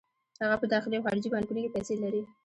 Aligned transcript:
هغه 0.43 0.55
په 0.61 0.65
داخلي 0.73 0.95
او 0.97 1.05
خارجي 1.05 1.29
بانکونو 1.31 1.59
کې 1.63 1.73
پیسې 1.75 1.95
لري 2.03 2.21